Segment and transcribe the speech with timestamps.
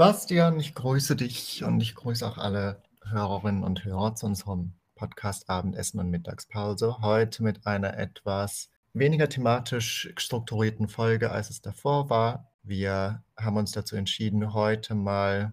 [0.00, 5.50] Sebastian, ich grüße dich und ich grüße auch alle Hörerinnen und Hörer zu unserem Podcast
[5.50, 7.00] Abendessen und Mittagspause.
[7.02, 12.50] Heute mit einer etwas weniger thematisch strukturierten Folge, als es davor war.
[12.62, 15.52] Wir haben uns dazu entschieden, heute mal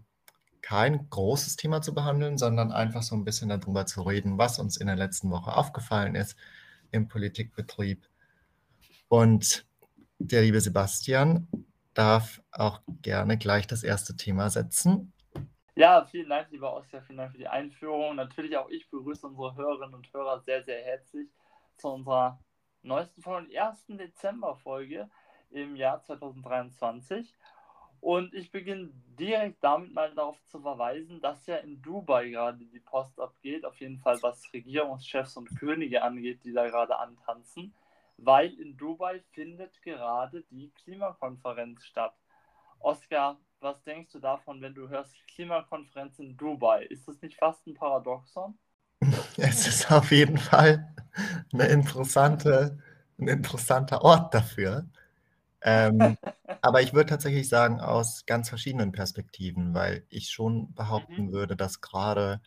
[0.61, 4.77] kein großes Thema zu behandeln, sondern einfach so ein bisschen darüber zu reden, was uns
[4.77, 6.37] in der letzten Woche aufgefallen ist
[6.91, 8.07] im Politikbetrieb.
[9.09, 9.65] Und
[10.19, 11.49] der liebe Sebastian
[11.97, 15.13] darf auch gerne gleich das erste Thema setzen.
[15.75, 18.15] Ja, vielen Dank, lieber Oskar, vielen Dank für die Einführung.
[18.15, 21.29] Natürlich auch ich begrüße unsere Hörerinnen und Hörer sehr, sehr herzlich
[21.77, 22.39] zu unserer
[22.81, 25.09] neuesten Folge, ersten Dezember-Folge
[25.49, 27.35] im Jahr 2023.
[27.99, 32.79] Und ich beginne direkt damit mal darauf zu verweisen, dass ja in Dubai gerade die
[32.79, 37.73] Post abgeht, auf jeden Fall was Regierungschefs und Könige angeht, die da gerade antanzen
[38.17, 42.15] weil in Dubai findet gerade die Klimakonferenz statt.
[42.79, 46.83] Oskar, was denkst du davon, wenn du hörst Klimakonferenz in Dubai?
[46.83, 48.57] Ist das nicht fast ein Paradoxon?
[49.37, 50.95] Es ist auf jeden Fall
[51.53, 52.79] eine interessante,
[53.19, 54.87] ein interessanter Ort dafür.
[55.61, 56.17] Ähm,
[56.61, 61.31] aber ich würde tatsächlich sagen, aus ganz verschiedenen Perspektiven, weil ich schon behaupten mhm.
[61.31, 62.41] würde, dass gerade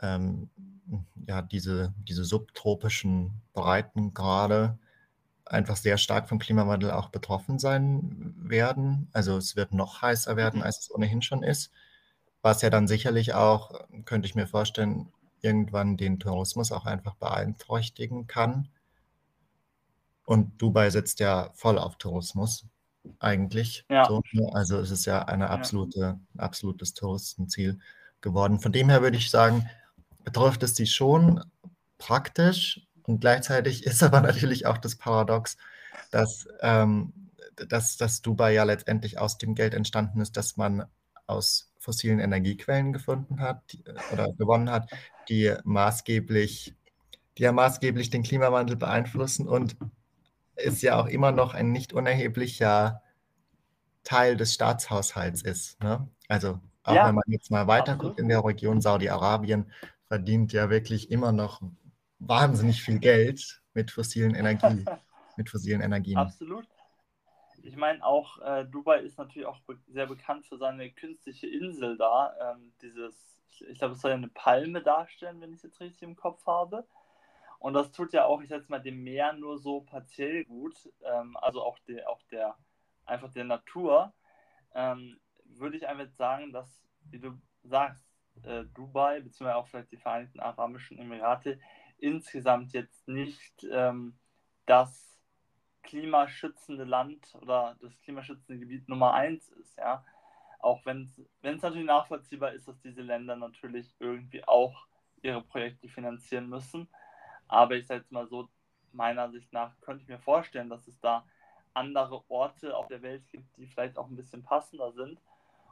[0.00, 0.50] ähm,
[1.26, 4.78] ja, diese, diese subtropischen Breitengrade
[5.44, 9.08] einfach sehr stark vom Klimawandel auch betroffen sein werden.
[9.12, 10.64] Also es wird noch heißer werden, mhm.
[10.64, 11.70] als es ohnehin schon ist,
[12.42, 18.26] was ja dann sicherlich auch, könnte ich mir vorstellen, irgendwann den Tourismus auch einfach beeinträchtigen
[18.26, 18.68] kann.
[20.24, 22.66] Und Dubai setzt ja voll auf Tourismus
[23.20, 23.84] eigentlich.
[23.88, 24.06] Ja.
[24.06, 24.50] So, ne?
[24.52, 26.20] also es ist ja eine absolute, ja.
[26.34, 27.78] ein absolutes Touristenziel
[28.20, 28.58] geworden.
[28.58, 29.68] Von dem her würde ich sagen,
[30.26, 31.40] betrifft es sie schon
[31.98, 35.56] praktisch und gleichzeitig ist aber natürlich auch das Paradox,
[36.10, 37.12] dass, ähm,
[37.68, 40.84] dass, dass Dubai ja letztendlich aus dem Geld entstanden ist, das man
[41.26, 44.90] aus fossilen Energiequellen gefunden hat äh, oder gewonnen hat,
[45.28, 46.74] die maßgeblich,
[47.38, 49.76] die ja maßgeblich den Klimawandel beeinflussen und
[50.56, 53.02] ist ja auch immer noch ein nicht unerheblicher
[54.02, 55.80] Teil des Staatshaushalts ist.
[55.82, 56.08] Ne?
[56.28, 59.70] Also auch ja, wenn man jetzt mal weiterguckt in der Region Saudi-Arabien,
[60.08, 61.60] verdient ja wirklich immer noch
[62.18, 64.84] wahnsinnig viel Geld mit fossilen Energien.
[65.36, 66.16] mit fossilen Energien.
[66.16, 66.66] Absolut.
[67.62, 71.96] Ich meine, auch äh, Dubai ist natürlich auch be sehr bekannt für seine künstliche Insel
[71.96, 72.34] da.
[72.40, 75.80] Ähm, dieses, ich, ich glaube, es soll ja eine Palme darstellen, wenn ich es jetzt
[75.80, 76.86] richtig im Kopf habe.
[77.58, 80.76] Und das tut ja auch, ich sag mal, dem Meer nur so partiell gut.
[81.02, 82.56] Ähm, also auch der, auch der,
[83.04, 84.12] einfach der Natur.
[84.74, 88.04] Ähm, würde ich einfach sagen, dass, wie du sagst,
[88.44, 91.58] äh, Dubai, beziehungsweise auch vielleicht die Vereinigten Arabischen Emirate,
[91.98, 94.16] insgesamt jetzt nicht ähm,
[94.66, 95.18] das
[95.82, 100.04] klimaschützende Land oder das klimaschützende Gebiet Nummer eins ist, ja.
[100.58, 104.86] Auch wenn es natürlich nachvollziehbar ist, dass diese Länder natürlich irgendwie auch
[105.22, 106.88] ihre Projekte finanzieren müssen.
[107.46, 108.48] Aber ich sage jetzt mal so,
[108.92, 111.24] meiner Sicht nach könnte ich mir vorstellen, dass es da
[111.74, 115.20] andere Orte auf der Welt gibt, die vielleicht auch ein bisschen passender sind.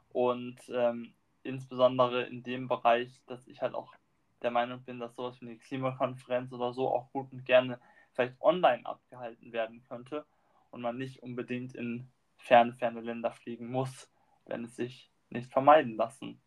[0.09, 1.13] Und ähm,
[1.45, 3.93] insbesondere in dem Bereich, dass ich halt auch
[4.41, 7.79] der Meinung bin, dass sowas wie eine Klimakonferenz oder so auch gut und gerne
[8.13, 10.25] vielleicht online abgehalten werden könnte
[10.71, 14.09] und man nicht unbedingt in ferne, ferne Länder fliegen muss,
[14.45, 16.41] wenn es sich nicht vermeiden lassen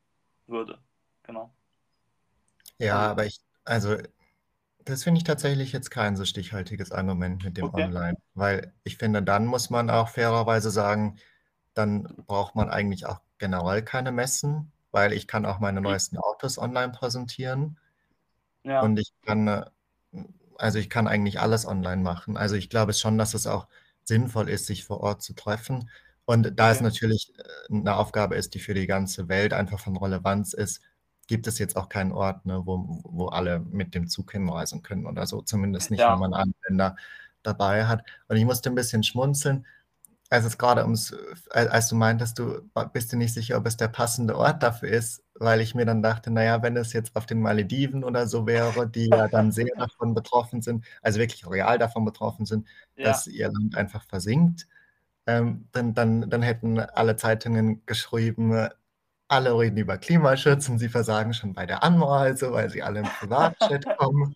[0.46, 0.78] würde.
[1.22, 1.52] Genau.
[2.78, 3.96] Ja, aber ich, also
[4.84, 7.84] das finde ich tatsächlich jetzt kein so stichhaltiges Argument mit dem okay.
[7.84, 11.18] Online, weil ich finde, dann muss man auch fairerweise sagen,
[11.74, 16.58] dann braucht man eigentlich auch generell keine Messen, weil ich kann auch meine neuesten Autos
[16.58, 17.78] online präsentieren.
[18.64, 18.82] Ja.
[18.82, 19.64] Und ich kann, äh,
[20.56, 22.36] also ich kann eigentlich alles online machen.
[22.36, 23.68] Also ich glaube schon, dass es auch
[24.04, 25.90] sinnvoll ist, sich vor Ort zu treffen.
[26.24, 26.72] Und da okay.
[26.72, 30.82] es natürlich äh, eine Aufgabe ist, die für die ganze Welt einfach von Relevanz ist,
[31.26, 35.06] gibt es jetzt auch keinen Ort, ne, wo, wo alle mit dem Zug hinreisen können
[35.06, 35.42] oder so.
[35.42, 36.12] Zumindest nicht, ja.
[36.12, 36.96] wenn man Anwender
[37.42, 38.02] dabei hat.
[38.28, 39.66] Und ich musste ein bisschen schmunzeln,
[40.30, 41.14] als es gerade ums,
[41.50, 42.60] als du meintest, du
[42.92, 46.02] bist dir nicht sicher, ob es der passende Ort dafür ist, weil ich mir dann
[46.02, 49.74] dachte, naja, wenn es jetzt auf den Malediven oder so wäre, die ja dann sehr
[49.76, 52.66] davon betroffen sind, also wirklich real davon betroffen sind,
[52.96, 53.04] ja.
[53.04, 54.68] dass ihr Land einfach versinkt,
[55.26, 58.68] ähm, dann, dann, dann hätten alle Zeitungen geschrieben,
[59.28, 63.06] alle reden über Klimaschutz und sie versagen schon bei der Anreise, weil sie alle im
[63.06, 64.34] Privatchat kommen.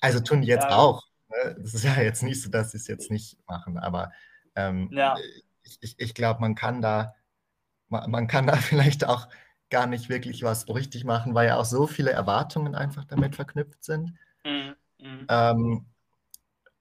[0.00, 0.76] Also tun die jetzt ja.
[0.76, 1.04] auch.
[1.28, 1.56] Ne?
[1.58, 4.12] Das ist ja jetzt nicht so, dass sie es jetzt nicht machen, aber
[4.68, 5.16] ähm, ja.
[5.80, 7.14] Ich, ich glaube, man kann da,
[7.88, 9.28] man, man kann da vielleicht auch
[9.70, 13.84] gar nicht wirklich was richtig machen, weil ja auch so viele Erwartungen einfach damit verknüpft
[13.84, 14.14] sind.
[14.44, 14.74] Mhm.
[14.98, 15.26] Mhm.
[15.28, 15.86] Ähm,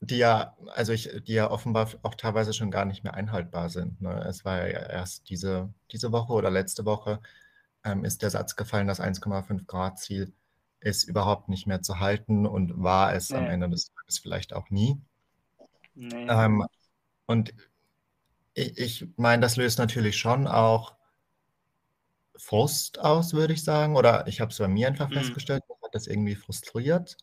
[0.02, 4.02] die ja, also ich, die ja offenbar auch teilweise schon gar nicht mehr einhaltbar sind.
[4.02, 4.24] Ne?
[4.28, 7.20] Es war ja erst diese, diese Woche oder letzte Woche
[7.84, 10.34] ähm, ist der Satz gefallen, das 1,5 Grad Ziel
[10.80, 13.38] ist überhaupt nicht mehr zu halten und war es nee.
[13.38, 14.98] am Ende des Tages vielleicht auch nie.
[15.96, 16.28] Nee.
[16.30, 16.66] Ähm,
[17.26, 17.54] und
[18.60, 20.96] ich, ich meine, das löst natürlich schon auch
[22.36, 23.96] Frust aus, würde ich sagen.
[23.96, 25.16] Oder ich habe es bei mir einfach mhm.
[25.16, 27.18] festgestellt, hat das irgendwie frustriert.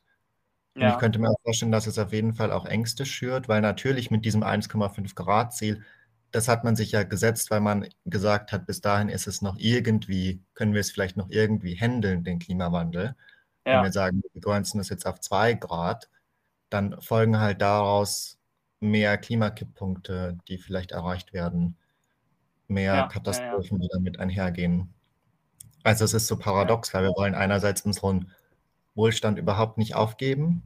[0.74, 0.92] Und ja.
[0.92, 4.10] ich könnte mir auch vorstellen, dass es auf jeden Fall auch Ängste schürt, weil natürlich
[4.10, 5.82] mit diesem 1,5 Grad Ziel,
[6.32, 9.56] das hat man sich ja gesetzt, weil man gesagt hat, bis dahin ist es noch
[9.58, 13.16] irgendwie, können wir es vielleicht noch irgendwie handeln, den Klimawandel.
[13.64, 13.78] Ja.
[13.78, 16.10] Wenn wir sagen, wir begrenzen es jetzt auf 2 Grad,
[16.68, 18.35] dann folgen halt daraus
[18.80, 21.76] mehr Klimakipppunkte, die vielleicht erreicht werden,
[22.68, 24.92] mehr ja, Katastrophen, die damit einhergehen.
[25.82, 28.32] Also es ist so paradox, weil wir wollen einerseits unseren
[28.94, 30.62] Wohlstand überhaupt nicht aufgeben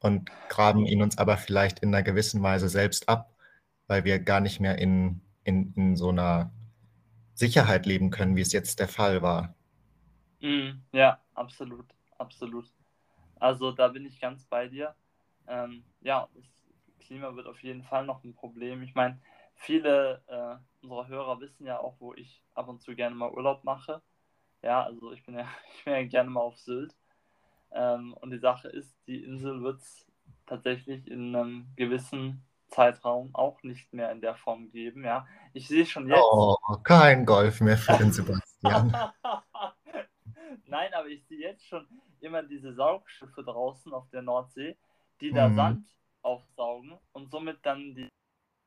[0.00, 3.34] und graben ihn uns aber vielleicht in einer gewissen Weise selbst ab,
[3.86, 6.52] weil wir gar nicht mehr in, in, in so einer
[7.34, 9.54] Sicherheit leben können, wie es jetzt der Fall war.
[10.40, 11.86] Mm, ja, absolut,
[12.18, 12.66] absolut.
[13.38, 14.94] Also da bin ich ganz bei dir.
[15.46, 16.44] Ähm, ja, das
[17.08, 18.82] Klima wird auf jeden Fall noch ein Problem.
[18.82, 19.18] Ich meine,
[19.54, 23.64] viele äh, unserer Hörer wissen ja auch, wo ich ab und zu gerne mal Urlaub
[23.64, 24.02] mache.
[24.62, 26.94] Ja, also ich bin ja, ich bin ja gerne mal auf Sylt.
[27.70, 30.06] Ähm, und die Sache ist, die Insel wird es
[30.44, 35.02] tatsächlich in einem gewissen Zeitraum auch nicht mehr in der Form geben.
[35.02, 36.20] Ja, ich sehe schon jetzt.
[36.20, 38.92] Oh, kein Golf mehr für den Sebastian.
[40.66, 41.86] Nein, aber ich sehe jetzt schon
[42.20, 44.76] immer diese Saugschiffe draußen auf der Nordsee,
[45.22, 45.56] die da mhm.
[45.56, 48.08] Sand aufsaugen und somit dann die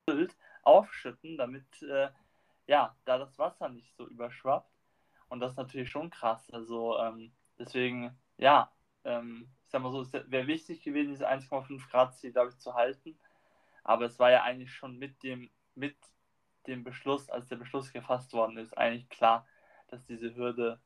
[0.07, 2.09] Sylt aufschütten, damit äh,
[2.67, 4.71] ja, da das Wasser nicht so überschwappt.
[5.29, 6.49] Und das ist natürlich schon krass.
[6.51, 8.71] Also ähm, deswegen, ja,
[9.03, 12.57] ähm, ich sag mal so, es wäre wichtig gewesen, diese 1,5 Grad Ziel, glaube ich,
[12.57, 13.17] zu halten.
[13.83, 15.97] Aber es war ja eigentlich schon mit dem, mit
[16.67, 19.47] dem Beschluss, als der Beschluss gefasst worden ist, eigentlich klar,
[19.87, 20.79] dass diese Hürde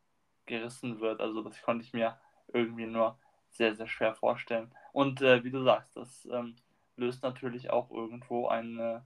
[0.45, 1.21] gerissen wird.
[1.21, 2.17] Also das konnte ich mir
[2.47, 3.19] irgendwie nur
[3.55, 4.71] sehr, sehr schwer vorstellen.
[4.91, 6.55] Und äh, wie du sagst, das ähm,
[6.97, 8.99] löst natürlich auch irgendwo einen äh,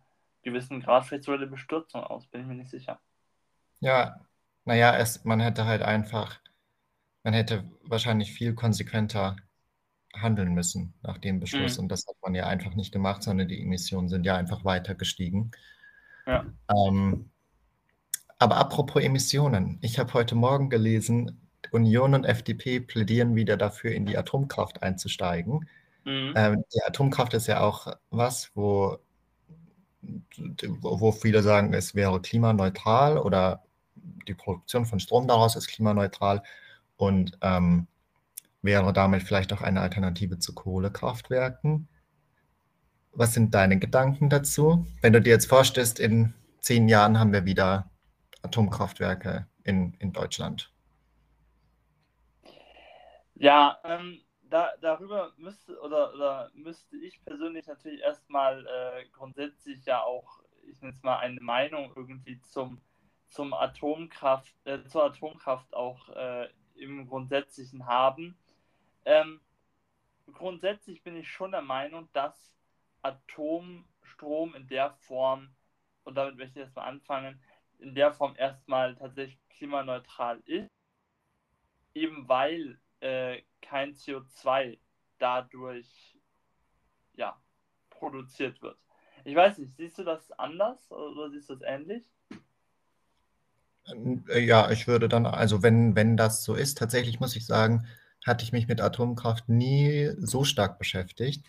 [0.44, 3.00] gewissen Grad vielleicht sogar der Bestürzung aus, bin ich mir nicht sicher.
[3.80, 4.20] Ja,
[4.66, 6.40] naja, es, man hätte halt einfach
[7.24, 9.36] man hätte wahrscheinlich viel konsequenter
[10.16, 11.78] handeln müssen nach dem Beschluss.
[11.78, 11.84] Mhm.
[11.84, 14.96] Und das hat man ja einfach nicht gemacht, sondern die Emissionen sind ja einfach weiter
[14.96, 15.52] gestiegen.
[16.26, 16.46] Ja.
[16.70, 17.30] Ähm,
[18.38, 24.06] aber apropos Emissionen, ich habe heute Morgen gelesen, Union und FDP plädieren wieder dafür, in
[24.06, 25.68] die Atomkraft einzusteigen.
[26.06, 26.34] Mhm.
[26.36, 28.98] Ähm, die Atomkraft ist ja auch was, wo,
[30.82, 33.64] wo viele sagen, es wäre klimaneutral oder
[34.28, 36.44] die Produktion von Strom daraus ist klimaneutral
[36.98, 37.88] und ähm,
[38.62, 41.88] wäre damit vielleicht auch eine Alternative zu Kohlekraftwerken.
[43.14, 44.86] Was sind deine Gedanken dazu?
[45.02, 47.90] Wenn du dir jetzt vorstellst, in zehn Jahren haben wir wieder
[48.42, 50.72] Atomkraftwerke in, in Deutschland.
[53.40, 60.04] Ja, ähm, da, darüber müsste oder, oder müsste ich persönlich natürlich erstmal äh, grundsätzlich ja
[60.04, 62.82] auch, ich nenne es mal, eine Meinung irgendwie zum,
[63.30, 68.38] zum Atomkraft, äh, zur Atomkraft auch äh, im Grundsätzlichen haben.
[69.06, 69.40] Ähm,
[70.34, 72.52] grundsätzlich bin ich schon der Meinung, dass
[73.04, 75.56] Atomstrom in der Form,
[76.04, 77.42] und damit möchte ich erstmal anfangen,
[77.80, 80.70] in der Form erstmal tatsächlich klimaneutral ist,
[81.94, 84.80] eben weil äh, kein CO2
[85.18, 86.18] dadurch
[87.16, 87.40] ja,
[87.90, 88.78] produziert wird.
[89.26, 92.04] Ich weiß nicht, siehst du das anders oder siehst du das ähnlich?
[94.30, 97.86] Äh, ja, ich würde dann, also wenn, wenn das so ist, tatsächlich muss ich sagen,
[98.26, 101.46] hatte ich mich mit Atomkraft nie so stark beschäftigt.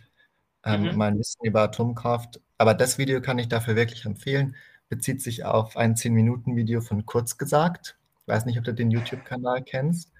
[0.64, 0.96] Ähm, mhm.
[0.96, 4.56] Mein Wissen über Atomkraft, aber das Video kann ich dafür wirklich empfehlen,
[4.88, 7.96] bezieht sich auf ein 10-Minuten-Video von Kurz gesagt.
[8.20, 10.12] Ich weiß nicht, ob du den YouTube-Kanal kennst.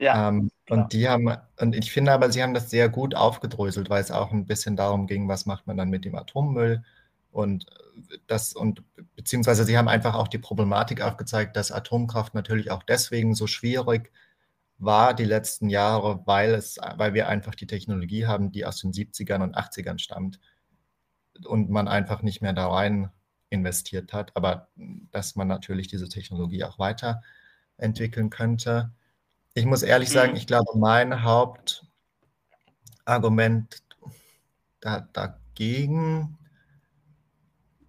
[0.00, 0.28] Ja.
[0.28, 1.30] Ähm, und die haben,
[1.60, 4.74] und ich finde aber, sie haben das sehr gut aufgedröselt, weil es auch ein bisschen
[4.76, 6.82] darum ging, was macht man dann mit dem Atommüll
[7.30, 7.66] und
[8.26, 8.82] das und
[9.14, 14.10] beziehungsweise sie haben einfach auch die Problematik aufgezeigt, dass Atomkraft natürlich auch deswegen so schwierig
[14.78, 18.92] war die letzten Jahre, weil es, weil wir einfach die Technologie haben, die aus den
[18.92, 20.40] 70ern und 80ern stammt
[21.44, 23.10] und man einfach nicht mehr da rein
[23.50, 24.68] investiert hat, aber
[25.10, 28.92] dass man natürlich diese Technologie auch weiterentwickeln könnte.
[29.60, 30.38] Ich muss ehrlich sagen, mhm.
[30.38, 33.82] ich glaube, mein Hauptargument
[34.80, 36.38] da, dagegen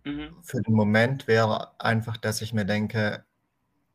[0.03, 0.35] Mhm.
[0.41, 3.23] Für den Moment wäre einfach, dass ich mir denke,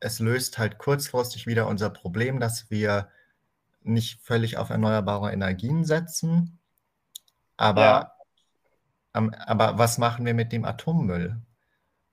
[0.01, 3.09] es löst halt kurzfristig wieder unser Problem, dass wir
[3.83, 6.59] nicht völlig auf erneuerbare Energien setzen.
[7.57, 8.13] Aber
[9.15, 9.31] ja.
[9.47, 11.41] aber was machen wir mit dem Atommüll?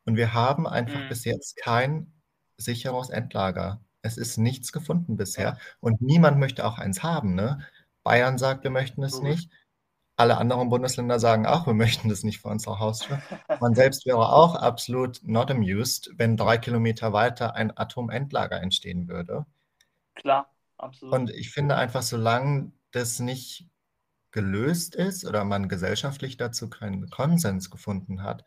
[0.05, 1.09] Und wir haben einfach Mhm.
[1.09, 2.11] bis jetzt kein
[2.57, 3.81] sicheres Endlager.
[4.03, 5.57] Es ist nichts gefunden bisher Ja.
[5.81, 7.59] und niemand möchte auch eins haben, ne?
[8.03, 9.29] Bayern sagt, wir möchten es Logisch.
[9.31, 9.51] nicht.
[10.17, 11.73] Alle anderen Bundesländer sagen auch, wir
[12.05, 13.21] möchten das nicht vor unserer Haustür.
[13.59, 19.45] Man selbst wäre auch absolut not amused, wenn drei Kilometer weiter ein Atomendlager entstehen würde.
[20.15, 21.13] Klar, absolut.
[21.15, 23.67] Und ich finde einfach, solange das nicht
[24.31, 28.43] gelöst ist oder man gesellschaftlich dazu keinen Konsens gefunden hat,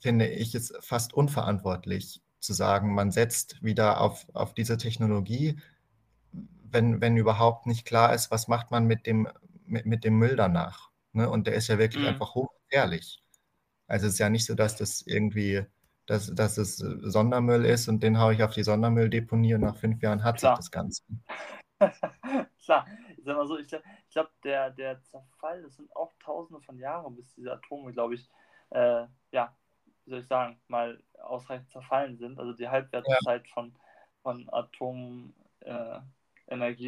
[0.00, 5.58] finde ich es fast unverantwortlich zu sagen, man setzt wieder auf, auf diese Technologie,
[6.32, 9.28] wenn, wenn überhaupt nicht klar ist, was macht man mit dem,
[9.66, 10.90] mit, mit dem Müll danach.
[11.12, 11.28] Ne?
[11.30, 12.08] Und der ist ja wirklich Mhm.
[12.08, 13.22] einfach hochgefährlich.
[13.88, 15.64] Also es ist ja nicht so, dass das irgendwie,
[16.06, 20.02] dass, dass es Sondermüll ist und den haue ich auf die Sondermülldeponie und nach fünf
[20.02, 20.56] Jahren hat Klar.
[20.56, 21.02] sich das Ganze.
[22.64, 22.86] Klar,
[23.16, 26.78] ich sag mal so, ich glaube, glaub, der, der Zerfall, das sind auch tausende von
[26.78, 28.28] Jahren, bis diese Atome, glaube ich,
[28.70, 29.56] äh, ja,
[30.06, 32.38] wie soll ich sagen, mal ausreichend zerfallen sind.
[32.38, 33.74] Also die Halbwertszeit von,
[34.22, 35.34] von Atomenergie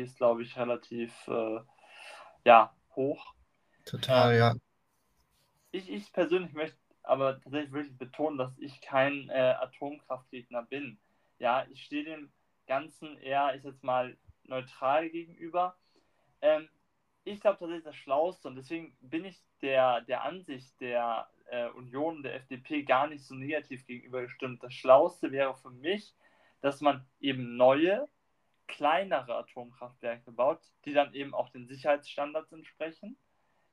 [0.00, 1.60] ist, glaube ich, relativ äh,
[2.44, 3.34] ja, hoch.
[3.84, 4.54] Total, Ähm, ja.
[5.72, 10.98] Ich, ich persönlich möchte aber tatsächlich wirklich betonen, dass ich kein äh, Atomkraftgegner bin.
[11.38, 12.32] Ja, ich stehe dem
[12.66, 15.76] Ganzen eher, ich jetzt mal, neutral gegenüber.
[16.40, 16.68] Ähm,
[17.24, 22.22] ich glaube tatsächlich das Schlauste und deswegen bin ich der, der Ansicht der äh, Union,
[22.22, 24.62] der FDP gar nicht so negativ gegenüber gestimmt.
[24.62, 26.14] Das Schlauste wäre für mich,
[26.60, 28.08] dass man eben neue,
[28.66, 33.16] kleinere Atomkraftwerke baut, die dann eben auch den Sicherheitsstandards entsprechen.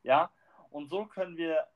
[0.03, 0.31] Ja,
[0.69, 1.67] und so können wir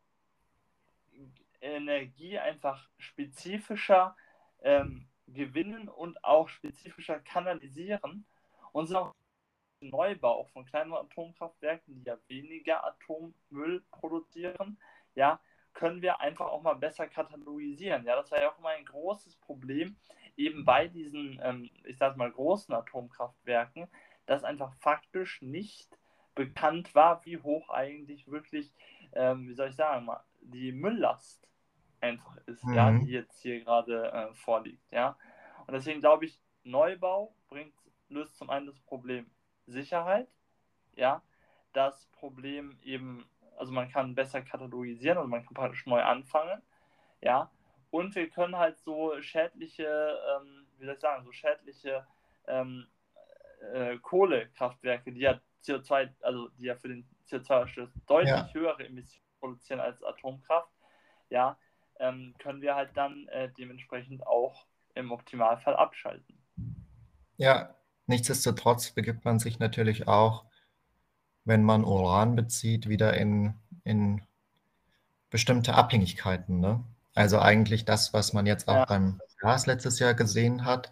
[1.62, 4.16] Energie einfach spezifischer
[4.62, 8.26] ähm, gewinnen und auch spezifischer kanalisieren.
[8.72, 9.16] Und so auch
[9.82, 14.78] Neubau von kleinen Atomkraftwerken, die ja weniger Atommüll produzieren,
[15.16, 15.40] ja,
[15.74, 18.06] können wir einfach auch mal besser katalogisieren.
[18.06, 19.96] Ja, das war ja auch immer ein großes Problem,
[20.38, 23.88] eben bei diesen, ähm, ich sag mal, großen Atomkraftwerken,
[24.26, 25.98] dass einfach faktisch nicht
[26.36, 28.72] bekannt war, wie hoch eigentlich wirklich,
[29.14, 31.48] ähm, wie soll ich sagen, mal, die Mülllast
[32.02, 32.74] einfach ist, Mhm.
[32.76, 35.18] ja, die jetzt hier gerade äh, vorliegt, ja.
[35.68, 37.74] Und deswegen glaube ich, Neubau bringt,
[38.10, 39.30] löst zum einen das Problem
[39.68, 40.30] Sicherheit,
[40.96, 41.22] ja,
[41.74, 46.62] das Problem eben, also man kann besser katalogisieren, also man kann praktisch neu anfangen,
[47.22, 47.52] ja,
[47.92, 52.06] und wir können halt so schädliche, ähm, wie soll ich sagen, so schädliche
[52.48, 52.88] ähm,
[53.74, 58.54] äh, Kohlekraftwerke, die ja CO2, also die ja für den CO2-Ausstoß deutlich Ja.
[58.54, 60.72] höhere Emissionen produzieren als Atomkraft,
[61.30, 61.58] ja,
[62.00, 66.38] ähm, können wir halt dann äh, dementsprechend auch im Optimalfall abschalten.
[67.38, 67.76] Ja,
[68.08, 70.46] nichtsdestotrotz begibt man sich natürlich auch,
[71.50, 74.22] wenn man Uran bezieht, wieder in, in
[75.32, 76.60] bestimmte Abhängigkeiten.
[76.60, 76.84] Ne?
[77.16, 78.86] Also eigentlich das, was man jetzt auch Ja.
[78.86, 80.92] beim Gas letztes Jahr gesehen hat.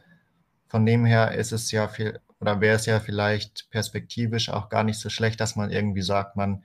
[0.67, 4.83] Von dem her ist es ja viel, oder wäre es ja vielleicht perspektivisch auch gar
[4.83, 6.63] nicht so schlecht, dass man irgendwie sagt, man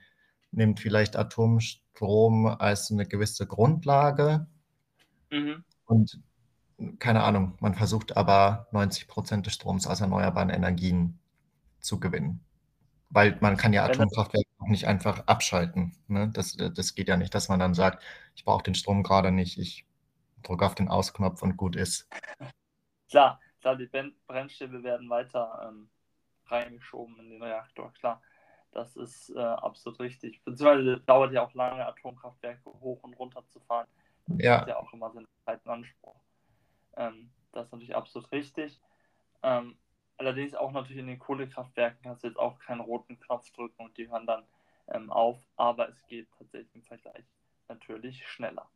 [0.51, 4.45] nimmt vielleicht Atomstrom als eine gewisse Grundlage
[5.31, 5.63] Mhm.
[5.85, 6.19] und
[6.99, 11.19] keine Ahnung, man versucht aber 90 Prozent des Stroms aus erneuerbaren Energien
[11.79, 12.41] zu gewinnen.
[13.13, 15.95] Weil man kann ja Atomkraftwerke auch nicht einfach abschalten.
[16.07, 16.29] Ne?
[16.33, 18.03] Das, das geht ja nicht, dass man dann sagt,
[18.35, 19.85] ich brauche den Strom gerade nicht, ich
[20.41, 22.09] drücke auf den Ausknopf und gut ist.
[23.09, 23.87] Klar, klar, die
[24.27, 25.89] Brennstäbe werden weiter ähm,
[26.47, 28.21] reingeschoben in den Reaktor, klar.
[28.71, 30.43] Das ist äh, absolut richtig.
[30.43, 33.87] Beziehungsweise dauert ja auch lange, Atomkraftwerke hoch und runter zu fahren.
[34.25, 34.61] Das Ja.
[34.61, 36.15] hat ja auch immer seinen Zeit in Anspruch.
[36.97, 38.81] Ähm, das ist natürlich absolut richtig.
[39.43, 39.77] Ähm,
[40.17, 43.97] allerdings auch natürlich in den Kohlekraftwerken kannst du jetzt auch keinen roten Knopf drücken und
[43.97, 44.45] die hören dann
[44.87, 47.25] ähm, auf, aber es geht tatsächlich im Vergleich
[47.67, 48.69] natürlich schneller.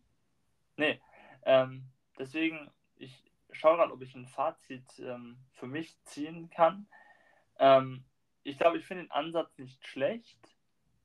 [0.77, 1.01] Nee,
[1.43, 1.85] ähm,
[2.17, 6.87] deswegen, ich schaue gerade, ob ich ein Fazit ähm, für mich ziehen kann.
[7.59, 8.05] Ähm,
[8.43, 10.39] ich glaube, ich finde den Ansatz nicht schlecht.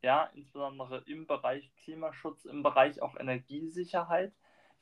[0.03, 4.33] Ja, insbesondere im Bereich Klimaschutz, im Bereich auch Energiesicherheit.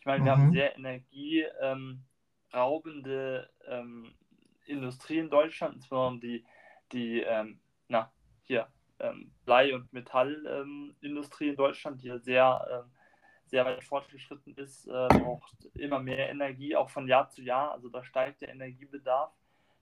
[0.00, 0.32] Ich meine, wir Mhm.
[0.32, 4.14] haben sehr energieraubende ähm,
[4.70, 6.46] Industrie in Deutschland, insbesondere die,
[6.92, 8.12] die ähm, na,
[8.44, 12.90] hier, ähm, Blei- und Metallindustrie in Deutschland, die ja sehr, ähm,
[13.46, 17.72] sehr weit fortgeschritten ist, äh, braucht immer mehr Energie, auch von Jahr zu Jahr.
[17.72, 19.32] Also da steigt der Energiebedarf.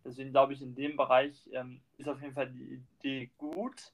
[0.04, 3.92] Deswegen glaube ich, in dem Bereich ähm, ist auf jeden Fall die Idee gut.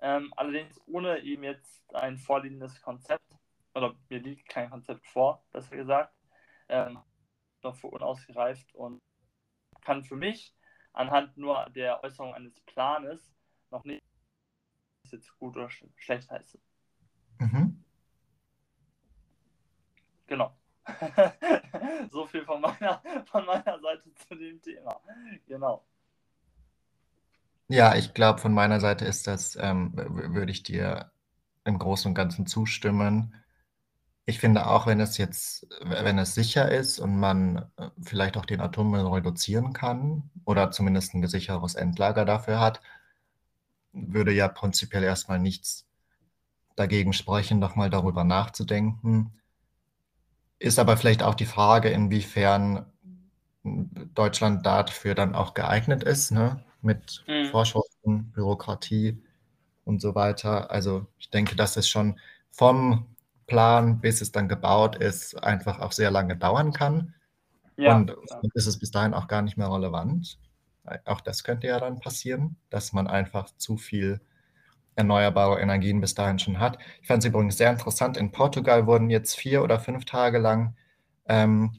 [0.00, 3.24] Ähm, allerdings ohne eben jetzt ein vorliegendes Konzept,
[3.74, 6.14] oder mir liegt kein Konzept vor, besser gesagt,
[6.68, 6.98] ähm,
[7.62, 9.00] noch für unausgereift und
[9.80, 10.54] kann für mich
[10.92, 13.32] anhand nur der Äußerung eines Planes
[13.70, 16.58] noch nicht, ob es jetzt gut oder sch schlecht heiße.
[17.38, 17.82] Mhm.
[20.26, 20.56] genau.
[22.10, 25.00] so viel von meiner, von meiner Seite zu dem Thema.
[25.46, 25.84] Genau.
[27.68, 31.12] Ja, ich glaube, von meiner Seite ist das, ähm, würde ich dir
[31.64, 33.36] im Großen und Ganzen zustimmen.
[34.30, 38.46] Ich finde auch, wenn es jetzt, wenn es sicher ist und man äh, vielleicht auch
[38.46, 42.80] den Atommüll reduzieren kann oder zumindest ein sicheres Endlager dafür hat,
[43.92, 45.84] würde ja prinzipiell erstmal nichts
[46.76, 49.32] dagegen sprechen, noch mal darüber nachzudenken.
[50.60, 52.86] Ist aber vielleicht auch die Frage, inwiefern
[53.64, 56.64] Deutschland dafür dann auch geeignet ist, ne?
[56.82, 57.46] mit mhm.
[57.46, 59.20] Vorschriften, Bürokratie
[59.84, 60.70] und so weiter.
[60.70, 62.20] Also ich denke, dass es schon
[62.52, 63.09] vom
[63.50, 67.14] Plan, bis es dann gebaut ist, einfach auch sehr lange dauern kann.
[67.76, 68.14] Ja, und
[68.54, 70.38] ist es bis dahin auch gar nicht mehr relevant.
[71.04, 74.20] Auch das könnte ja dann passieren, dass man einfach zu viel
[74.94, 76.78] erneuerbare Energien bis dahin schon hat.
[77.00, 78.16] Ich fand es übrigens sehr interessant.
[78.16, 80.76] In Portugal wurden jetzt vier oder fünf Tage lang
[81.26, 81.72] ähm,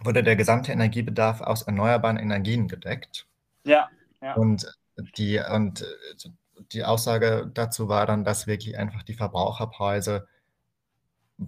[0.00, 3.26] wurde der gesamte Energiebedarf aus erneuerbaren Energien gedeckt.
[3.64, 3.88] Ja,
[4.20, 4.34] ja.
[4.34, 4.66] Und
[5.16, 5.86] die, und
[6.72, 10.26] die Aussage dazu war dann, dass wirklich einfach die Verbraucherpreise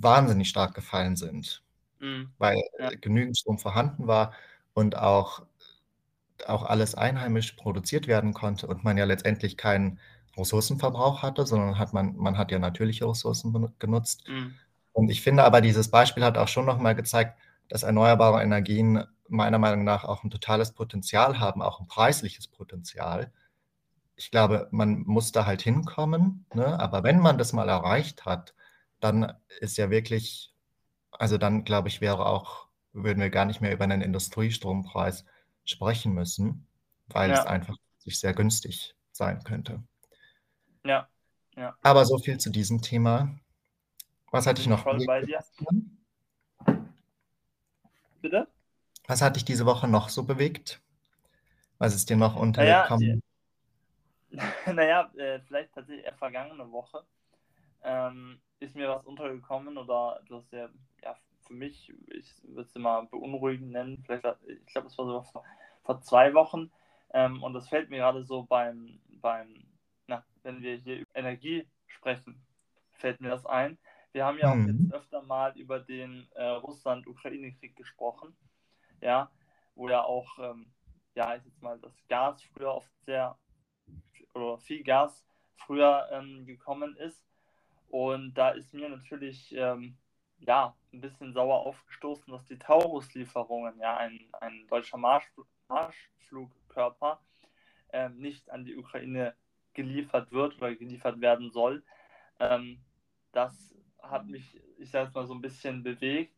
[0.02, 1.62] wahnsinnig stark gefallen sind,
[2.00, 2.30] mhm.
[2.38, 2.90] weil ja.
[3.00, 4.32] genügend Strom vorhanden war
[4.74, 5.42] und auch,
[6.46, 9.98] auch alles einheimisch produziert werden konnte und man ja letztendlich keinen
[10.36, 14.28] Ressourcenverbrauch hatte, sondern hat man, man hat ja natürliche Ressourcen genutzt.
[14.28, 14.54] Mhm.
[14.92, 19.58] Und ich finde aber, dieses Beispiel hat auch schon nochmal gezeigt, dass erneuerbare Energien meiner
[19.58, 23.32] Meinung nach auch ein totales Potenzial haben, auch ein preisliches Potenzial.
[24.16, 26.78] Ich glaube, man muss da halt hinkommen, ne?
[26.78, 28.54] aber wenn man das mal erreicht hat,
[29.00, 30.52] dann ist ja wirklich,
[31.10, 35.24] also dann glaube ich, wäre auch, würden wir gar nicht mehr über einen Industriestrompreis
[35.64, 36.66] sprechen müssen,
[37.08, 37.40] weil ja.
[37.40, 39.82] es einfach sich sehr günstig sein könnte.
[40.84, 41.08] Ja,
[41.56, 41.76] ja.
[41.82, 43.34] Aber so viel zu diesem Thema.
[44.30, 44.82] Was hatte ich noch?
[44.82, 45.38] Voll bei dir.
[48.20, 48.48] Bitte?
[49.06, 50.80] Was hat dich diese Woche noch so bewegt?
[51.78, 53.22] Was ist dir noch untergekommen?
[54.30, 57.04] Naja, naja äh, vielleicht tatsächlich eher vergangene Woche
[57.82, 60.68] ähm, ist mir was untergekommen oder du hast ja,
[61.02, 65.24] ja für mich, ich würde es mal beunruhigend nennen, vielleicht, ich glaube, es war sogar
[65.24, 65.44] vor,
[65.82, 66.70] vor zwei Wochen
[67.12, 69.64] ähm, und das fällt mir gerade so beim, beim
[70.06, 72.44] na, wenn wir hier über Energie sprechen,
[72.92, 73.78] fällt mir das ein.
[74.12, 74.68] Wir haben ja auch mhm.
[74.68, 78.36] jetzt öfter mal über den äh, Russland-Ukraine-Krieg gesprochen,
[79.00, 79.30] ja,
[79.74, 80.72] wo ja auch, ähm,
[81.14, 83.36] ja, ich jetzt mal das Gas früher oft sehr,
[84.34, 85.24] oder viel Gas
[85.56, 87.22] früher ähm, gekommen ist.
[87.94, 89.96] Und da ist mir natürlich, ähm,
[90.40, 95.30] ja, ein bisschen sauer aufgestoßen, dass die Taurus-Lieferungen, ja, ein, ein deutscher Marsch,
[95.68, 97.20] Marschflugkörper,
[97.92, 99.36] ähm, nicht an die Ukraine
[99.74, 101.84] geliefert wird oder geliefert werden soll.
[102.40, 102.82] Ähm,
[103.30, 106.34] das hat mich, ich sage es mal, so ein bisschen bewegt,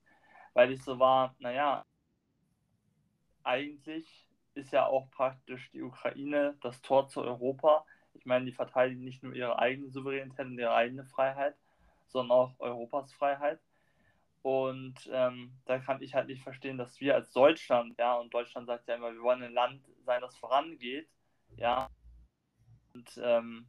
[0.53, 1.87] weil ich so war, naja,
[3.45, 7.87] eigentlich ist ja auch praktisch die Ukraine das Tor zu Europa.
[8.27, 11.55] Ich meine, die verteidigen nicht nur ihre eigene Souveränität und ihre eigene Freiheit,
[12.09, 13.61] sondern auch Europas Freiheit.
[14.43, 18.67] Und ähm, da kann ich halt nicht verstehen, dass wir als Deutschland, ja, und Deutschland
[18.67, 21.09] sagt ja immer, wir wollen ein Land sein, das vorangeht,
[21.57, 21.89] ja,
[22.95, 23.69] und ähm,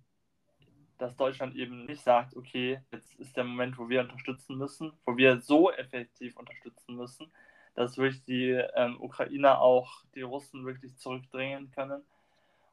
[0.97, 5.15] dass Deutschland eben nicht sagt, okay, jetzt ist der Moment, wo wir unterstützen müssen, wo
[5.17, 7.31] wir so effektiv unterstützen müssen,
[7.75, 12.01] dass wirklich die ähm, Ukrainer auch die Russen wirklich zurückdrängen können.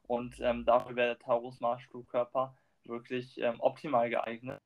[0.07, 4.61] Und ähm, dafür wäre der Taurus-Marschflugkörper wirklich ähm, optimal geeignet,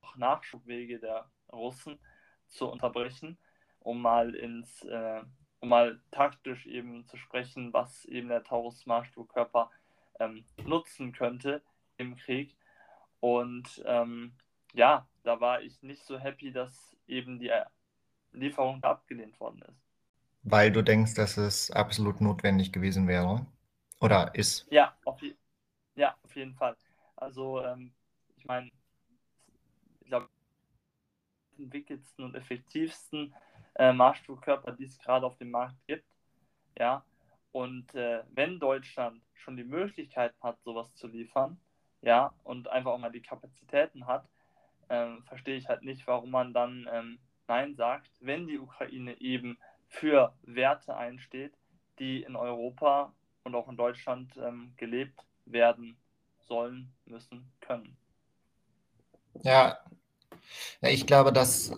[0.00, 1.98] auch Nachschubwege der Russen
[2.48, 3.38] zu unterbrechen,
[3.80, 5.22] um mal ins, äh,
[5.60, 9.70] um mal taktisch eben zu sprechen, was eben der Taurus-Marschflugkörper
[10.20, 11.62] ähm, nutzen könnte
[11.98, 12.56] im Krieg.
[13.20, 14.32] Und ähm,
[14.72, 17.50] ja, da war ich nicht so happy, dass eben die
[18.32, 19.82] Lieferung abgelehnt worden ist.
[20.42, 23.46] Weil du denkst, dass es absolut notwendig gewesen wäre?
[24.00, 24.66] Oder ist?
[24.70, 25.20] Ja, auf,
[25.94, 26.76] ja, auf jeden Fall.
[27.16, 27.92] Also, ähm,
[28.36, 28.70] ich meine,
[30.00, 30.28] ich glaube,
[31.56, 33.34] die entwickelsten und effektivsten
[33.76, 36.04] äh, Marschflugkörper, die es gerade auf dem Markt gibt.
[36.78, 37.04] Ja,
[37.52, 41.58] und äh, wenn Deutschland schon die Möglichkeit hat, sowas zu liefern,
[42.02, 44.28] ja, und einfach auch mal die Kapazitäten hat,
[44.90, 49.58] ähm, verstehe ich halt nicht, warum man dann ähm, Nein sagt, wenn die Ukraine eben
[49.88, 51.54] für Werte einsteht,
[51.98, 53.14] die in Europa
[53.46, 55.96] und auch in Deutschland ähm, gelebt werden
[56.40, 57.96] sollen, müssen, können.
[59.42, 59.78] Ja.
[60.80, 61.72] ja, ich glaube, das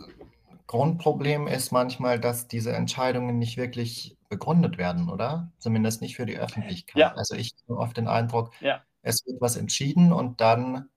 [0.66, 5.52] Grundproblem ist manchmal, dass diese Entscheidungen nicht wirklich begründet werden, oder?
[5.58, 7.00] Zumindest nicht für die Öffentlichkeit.
[7.00, 7.14] Ja.
[7.14, 10.88] Also ich habe oft den Eindruck, ja es wird was entschieden und dann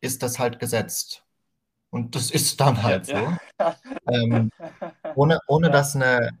[0.00, 1.24] ist das halt gesetzt.
[1.90, 3.12] Und das ist dann halt so.
[3.12, 3.38] Ja.
[4.10, 4.50] Ähm,
[5.14, 6.38] ohne ohne dass 'ne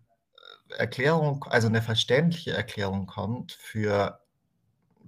[0.78, 4.20] Erklärung also 'ne verständliche Erklärung kommt für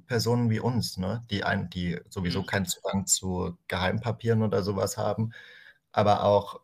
[0.09, 2.45] Personen wie uns, ne, die ein die sowieso Mhm.
[2.45, 5.33] keinen Zugang zu Geheimpapieren oder so was haben,
[5.93, 6.61] aber auch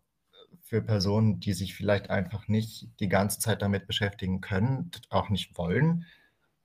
[0.62, 5.58] für Personen, die sich vielleicht einfach nicht die ganze Zeit damit beschäftigen können, auch nicht
[5.58, 6.06] wollen.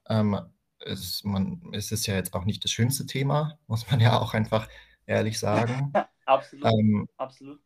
[0.10, 0.39] Ähm,
[0.80, 4.34] es man es ist ja jetzt auch nicht das schönste Thema, muss man ja auch
[4.36, 4.69] einfach
[5.08, 5.95] ehrlich sagen.
[6.28, 7.64] Absolut, Ähm absolut.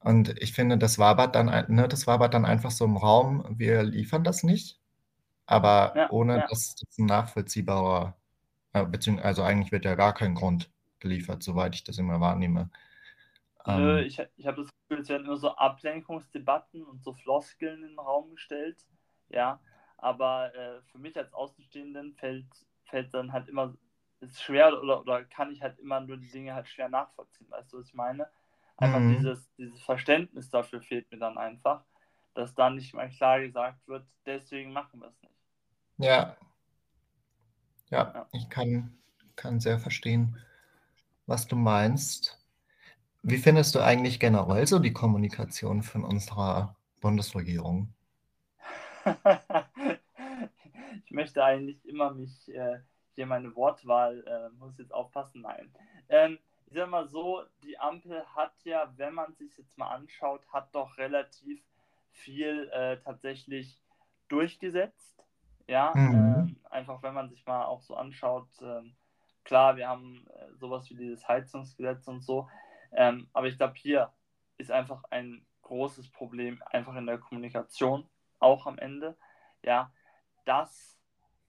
[0.00, 3.44] Und ich finde, das wabert dann ein ne, das wabert dann einfach so im Raum.
[3.58, 4.80] Wir liefern das nicht,
[5.46, 6.50] aber Ja, ohne ja.
[6.50, 8.16] dass das 'n nachvollziehbarer
[8.74, 12.70] äh, beziehung also eigentlich wird ja gar kein Grund geliefert, soweit ich das immer wahrnehme.
[13.66, 17.82] Nö, Ähm ich ich habe das Gefühl, es werden nur so Ablenkungsdebatten und so Floskeln
[17.84, 18.86] in 'n Raum gestellt,
[19.28, 19.60] ja.
[19.98, 22.46] Aber, äh, für mich als Außenstehenden fällt
[22.84, 23.74] fällt dann halt immer
[24.20, 27.50] ist schwer oder oder kann ich halt immer nur die Dinge halt schwer nachvollziehen.
[27.50, 28.30] Weißt du, was ich meine?
[28.80, 29.08] Einfach Mhm.
[29.08, 31.84] dieses dieses Verständnis dafür fehlt mir dann einfach,
[32.34, 35.34] dass da nicht mal klar gesagt wird: „Deswegen machen wir's nicht.“
[35.98, 36.36] Ja.
[37.90, 38.30] Ja, Ja.
[38.32, 38.98] ich kann
[39.36, 40.36] kann sehr verstehen,
[41.26, 42.38] was du meinst.
[43.22, 47.94] Wie findest du eigentlich generell so die Kommunikation von unserer Bundesregierung?
[51.04, 52.80] Ich möchte eigentlich immer mich, äh
[53.16, 55.74] hier meine Wortwahl, äh, muss jetzt aufpassen, nein.
[56.08, 56.38] Ähm,
[56.70, 60.72] ich sage mal so, die Ampel hat ja, wenn man sich's jetzt mal anschaut, hat
[60.72, 61.60] doch relativ
[62.12, 63.82] viel, äh, tatsächlich
[64.28, 65.20] durchgesetzt,
[65.66, 65.92] ja.
[65.94, 66.14] Mhm.
[66.14, 68.94] Ähm, einfach, wenn man sich mal auch so anschaut, ähm,
[69.42, 72.48] klar, wir haben, äh, so was wie dieses Heizungsgesetz und so,
[72.92, 74.12] ähm, aber ich glaube, hier
[74.56, 79.16] ist einfach ein großes Problem einfach in der Kommunikation auch am Ende,
[79.64, 79.92] ja,
[80.44, 81.00] dass,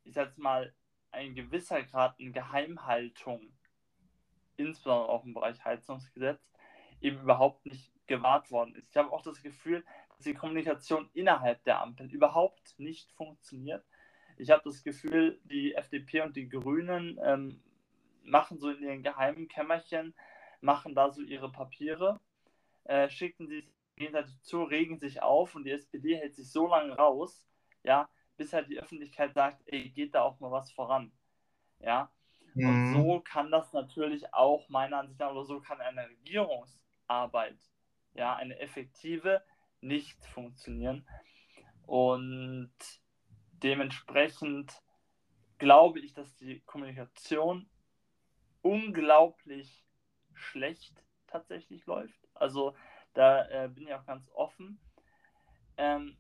[0.04, 0.74] ich jetzt mal,
[1.12, 3.54] ein gewisser Grad an Geheimhaltung,
[4.62, 6.42] insbesondere auch im Bereich Heizungsgesetz,
[7.02, 8.90] eben überhaupt nicht gewahrt worden ist.
[8.90, 13.86] Ich habe auch das Gefühl, dass die Kommunikation innerhalb der Ampel überhaupt nicht funktioniert.
[14.38, 17.62] Ich habe das Gefühl, die FDP und die Grünen, ähm,
[18.24, 20.14] machen so in ihren geheimen Kämmerchen
[20.62, 22.20] machen da so ihre Papiere,
[22.84, 26.96] äh, schicken die gegenseitig zu, regen sich auf und die SPD hält sich so lange
[26.96, 27.48] raus,
[27.84, 31.12] ja, bis halt die Öffentlichkeit sagt: „Ey, geht da auch mal was voran?“
[31.80, 32.12] Ja?
[32.56, 32.92] Und Mhm.
[32.92, 37.58] so kann das natürlich auch meiner Ansicht nach oder so kann eine Regierungsarbeit,
[38.14, 39.44] ja, eine effektive,
[39.82, 41.08] nicht funktionieren.
[41.86, 42.74] Und
[43.54, 44.82] dementsprechend
[45.58, 47.70] glaube ich, dass die Kommunikation
[48.62, 49.86] unglaublich
[50.34, 52.28] schlecht tatsächlich läuft.
[52.34, 52.76] Also,
[53.14, 54.80] da, äh, bin ich auch ganz offen.
[55.78, 56.18] Ähm,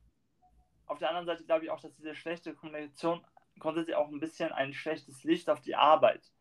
[0.86, 3.26] auf der anderen Seite glaube ich auch, dass diese schlechte Kommunikation
[3.62, 6.32] grundsätzlich auch 'n bisschen ein schlechtes Licht auf die Arbeit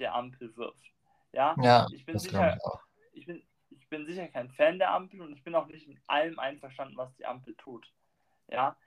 [0.00, 0.92] der Ampel wirft.
[1.32, 2.80] Ja, Ja, ich bin sicher ich
[3.12, 5.98] ich bin ich bin sicher kein Fan der Ampel und ich bin auch nicht mit
[6.08, 7.92] allem einverstanden, was die Ampel tut,
[8.48, 8.78] ja?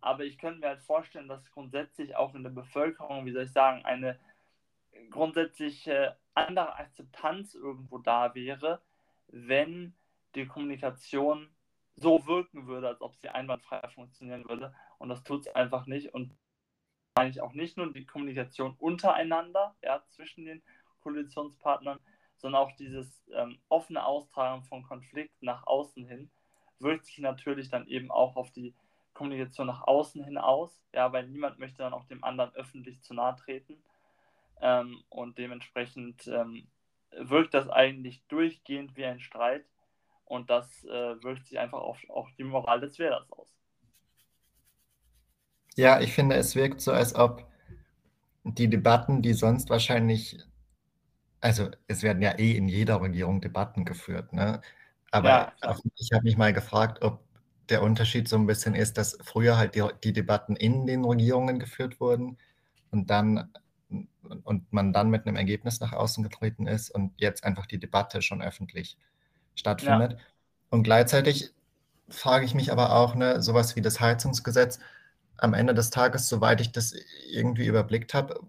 [0.00, 3.52] Aber ich könnte mir halt vorstellen, dass grundsätzlich auch in der Bevölkerung, wie soll ich
[3.52, 4.20] sagen, eine
[5.10, 8.82] grundsätzliche andere Akzeptanz irgendwo da wäre,
[9.28, 9.94] wenn
[10.34, 11.54] die Kommunikation
[11.96, 14.74] so wirken würde, als ob sie einwandfrei funktionieren würde.
[14.98, 16.12] Und das tut's einfach nicht.
[16.14, 16.34] Und
[17.14, 20.62] meine ich auch nicht nur die Kommunikation untereinander, ja, zwischen den
[21.02, 22.00] Koalitionspartnern,
[22.36, 26.30] sondern auch dieses, ähm, offene Austragen von Konflikten nach außen hin
[26.80, 28.74] wirkt sich natürlich dann eben auch auf die
[29.14, 33.14] Kommunikation nach außen hin aus, ja, weil niemand möchte dann auch dem anderen öffentlich zu
[33.14, 33.82] nahe treten.
[34.60, 36.66] Ähm, und dementsprechend, ähm,
[37.12, 39.64] wirkt das eigentlich durchgehend wie ein Streit
[40.24, 43.54] und das, äh, wirkt sich einfach auf auf die Moral des Wählers aus.
[45.76, 47.48] Ja, ich finde, es wirkt so, als ob
[48.44, 50.38] die Debatten, die sonst wahrscheinlich
[51.40, 54.62] also, es werden ja eh in jeder Regierung Debatten geführt, ne?
[55.12, 55.84] Aber Ja, klar.
[55.96, 57.24] ich habe mich mal gefragt, ob
[57.70, 61.58] der Unterschied so 'n bisschen ist, dass früher halt die die Debatten in den Regierungen
[61.60, 62.38] geführt wurden
[62.92, 63.52] und dann
[64.44, 68.22] und man dann mit 'nem Ergebnis nach außen getreten ist und jetzt einfach die Debatte
[68.22, 68.98] schon öffentlich
[69.80, 70.08] Ja.
[70.08, 70.18] stattfindet.
[70.70, 71.52] Und gleichzeitig
[72.10, 74.80] frage ich mich aber auch, ne, so was wie das Heizungsgesetz
[75.38, 76.94] am Ende des Tages, soweit ich das
[77.30, 78.40] irgendwie überblickt habe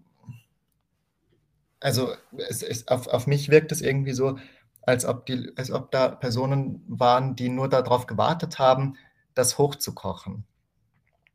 [1.82, 2.14] also,
[2.48, 4.38] es es auf auf mich wirkt es irgendwie so,
[4.82, 8.96] als ob die als ob da Personen waren, die nur da drauf gewartet haben,
[9.34, 10.46] das hochzukochen.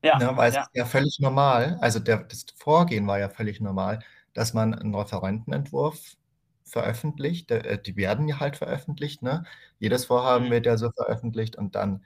[0.03, 0.71] Ja, Ne, weil es ist ja.
[0.73, 3.99] ja völlig normal also, der das Vorgehen war ja völlig normal,
[4.33, 6.17] dass man 'n Referentenentwurf
[6.65, 7.49] veröffentlicht.
[7.51, 9.43] Äh, die werden ja halt veröffentlicht, ne?
[9.79, 10.51] Jedes Vorhaben Mhm.
[10.51, 12.03] wird ja so veröffentlicht und dann,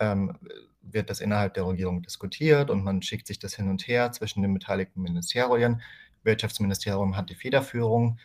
[0.00, 0.38] ähm,
[0.82, 4.42] wird das innerhalb der Regierung diskutiert und man schickt sich das hin und her zwischen
[4.42, 5.80] den beteiligten Ministerien.
[6.24, 8.18] Wirtschaftsministerium hat die Federführung.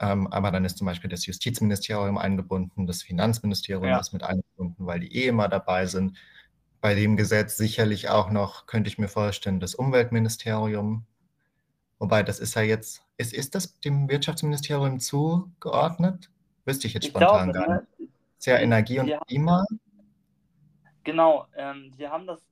[0.00, 3.98] Ähm, aber dann ist zum Beispiel das Justizministerium eingebunden, das Finanzministerium Ja.
[3.98, 6.16] ist mit eingebunden, weil die eh immer dabei sind.
[6.80, 11.04] Bei dem Gesetz sicherlich auch noch, könnte ich mir vorstellen, das Umweltministerium.
[11.98, 16.30] Wobei, das ist ja jetzt, ist, ist das dem Wirtschaftsministerium zugeordnet?
[16.64, 18.12] Wüsste ich jetzt Ich spontan glaube, gar ne, nicht.
[18.38, 19.64] Sehr die- Energie und Klima.
[21.04, 22.42] Genau, ähm, die haben das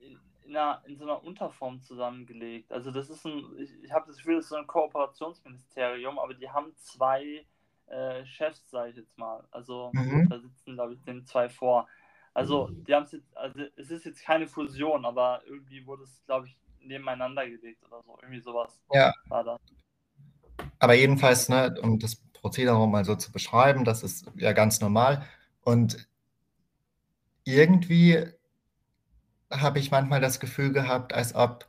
[0.00, 2.72] in, in, einer, in so einer Unterform zusammengelegt.
[2.72, 6.34] Also das ist ein, ich, ich habe das Gefühl, das ist so ein Kooperationsministerium, aber
[6.34, 7.44] die haben zwei
[7.86, 9.46] äh, Chefs, sage ich jetzt mal.
[9.50, 10.28] Also Mhm.
[10.28, 11.88] da sitzen, glaube ich, den zwei vor.
[12.34, 16.22] Also die haben es jetzt, also es ist jetzt keine Fusion, aber irgendwie wurde es,
[16.26, 18.16] glaube ich, nebeneinander gelegt oder so.
[18.22, 19.12] Irgendwie sowas Ja.
[19.28, 19.58] war das.
[20.78, 25.26] Aber jedenfalls, ne, um das Prozedere mal so zu beschreiben, das ist ja ganz normal.
[25.62, 26.07] Und
[27.54, 28.26] irgendwie
[29.50, 31.66] habe ich manchmal das Gefühl gehabt, als ob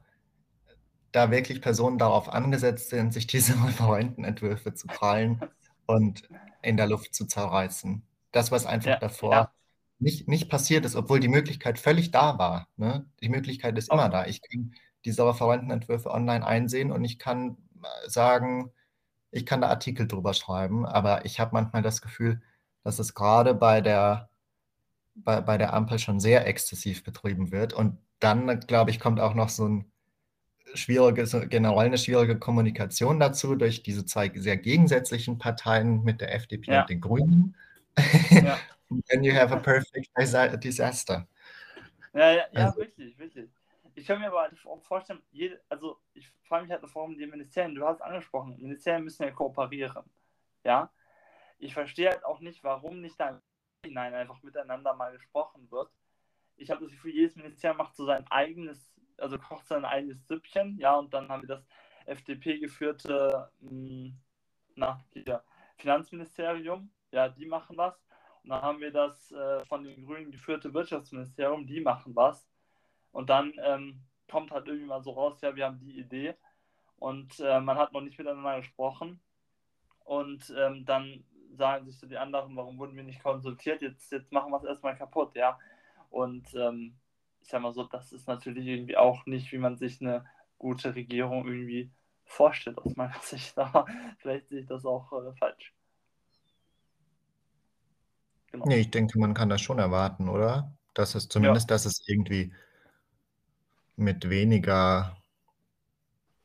[1.12, 5.42] da wirklich Personen darauf angesetzt sind, sich diese Referentenentwürfe zu krallen
[5.86, 6.28] und
[6.62, 8.04] in der Luft zu zerreißen.
[8.32, 9.52] Das, was einfach Ja, davor ja.
[10.00, 12.68] nicht, nicht passiert ist, obwohl die Möglichkeit völlig da war.
[12.76, 13.06] Ne?
[13.22, 14.26] Die Möglichkeit ist immer da.
[14.26, 14.74] Ich kann
[15.06, 18.72] diese Referentenentwürfe online einsehen und ich kann äh, sagen,
[19.32, 22.42] ich kann da Artikel drüber schreiben, aber ich habe manchmal das Gefühl,
[22.84, 24.30] dass es gerade bei der,
[25.24, 27.74] bei, bei der Ampel schon sehr exzessiv betrieben wird.
[27.74, 29.92] Und dann, glaube ich, kommt auch noch so ein
[30.76, 36.72] schwieriges, generell eine schwierige Kommunikation dazu durch diese zwei sehr gegensätzlichen Parteien mit der FDP
[36.72, 36.82] Ja.
[36.82, 37.56] und den Grünen.
[38.32, 38.58] Ja.
[39.10, 41.28] Then you have a perfect disa- disaster.
[42.14, 43.50] Ja, ja, ja Also- wirklich, wirklich.
[43.96, 47.18] Ich kann mir aber halt auch vorstellen, jede, also ich frage mich halt noch, warum
[47.18, 50.04] die Ministerien, du hast angesprochen, Ministerien müssen ja kooperieren.
[50.64, 50.90] Ja.
[51.58, 53.42] Ich verstehe halt auch nicht, warum nicht da
[53.84, 55.90] im hinein einfach miteinander mal gesprochen wird.
[56.56, 60.78] Ich habe das Gefühl, jedes Ministerium macht so sein eigenes, also kocht sein eigenes Süppchen,
[60.78, 61.66] ja, und dann haben wir das
[62.06, 63.52] FDP-geführte
[65.14, 65.44] hier,
[65.78, 67.96] Finanzministerium, ja, die machen was.
[68.44, 72.48] Und dann haben wir das äh, von den Grünen geführte Wirtschaftsministerium, die machen was.
[73.12, 76.36] Und dann ähm, kommt halt irgendwie mal so raus, ja, wir haben die Idee
[76.98, 79.22] und äh, man hat noch nicht miteinander gesprochen.
[80.04, 81.24] Und ähm, dann
[81.56, 83.82] sagen sich so die anderen, warum wurden wir nicht konsultiert?
[83.82, 85.58] Jetzt, jetzt machen wir es erstmal kaputt, ja.
[86.10, 86.96] Und ähm,
[87.42, 90.26] ich sag mal so, das ist natürlich irgendwie auch nicht, wie man sich eine
[90.58, 91.92] gute Regierung irgendwie
[92.26, 93.58] vorstellt, aus meiner Sicht.
[93.58, 93.86] Aber
[94.20, 95.74] vielleicht sehe ich das auch äh, falsch.
[98.52, 98.66] Genau.
[98.66, 100.72] Nee, ich denke, man kann das schon erwarten, oder?
[100.94, 102.52] Dass es zumindest, dass es irgendwie
[103.96, 105.18] mit weniger,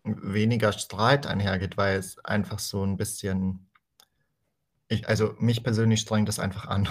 [0.02, 3.66] weniger Streit einhergeht, weil es einfach so ein bisschen,
[4.88, 6.88] ich, also mich persönlich strengt das einfach an.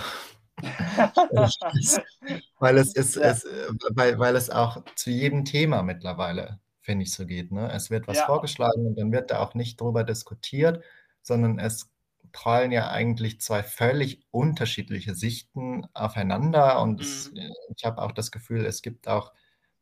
[2.59, 3.23] weil es ist, Ja.
[3.23, 7.51] es, äh, weil, weil es auch zu jedem Thema mittlerweile, finde ich, so geht.
[7.51, 7.71] Ne?
[7.71, 8.25] Es wird was Ja.
[8.25, 10.83] vorgeschlagen und dann wird da auch nicht drüber diskutiert,
[11.21, 11.89] sondern es
[12.31, 17.37] prallen ja eigentlich zwei völlig unterschiedliche Sichten aufeinander und es, Mhm.
[17.37, 19.33] äh, ich habe auch das Gefühl, es gibt auch,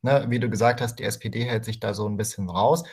[0.02, 2.84] ne, wie du gesagt hast, die SPD hält sich da so ein bisschen raus.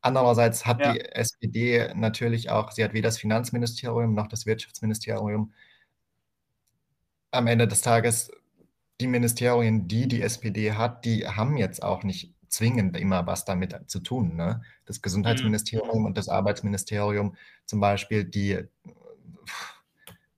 [0.00, 0.92] Andererseits hat Ja.
[0.92, 5.52] die SPD natürlich auch, sie hat weder das Finanzministerium noch das Wirtschaftsministerium.
[7.32, 8.30] Am Ende des Tages,
[9.00, 13.76] die Ministerien, die die SPD hat, die haben jetzt auch nicht zwingend immer was damit
[13.90, 14.34] zu tun.
[14.36, 14.62] Ne?
[14.86, 16.04] Das Gesundheitsministerium Mhm.
[16.06, 18.58] und das Arbeitsministerium zum Beispiel, die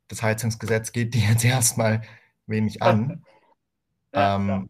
[0.09, 2.03] das Heizungsgesetz geht die jetzt erstmal
[2.46, 3.25] wenig an.
[4.12, 4.64] Ja, ähm, ja.